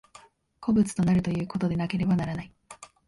[0.59, 2.51] 個物となるということでなければならない。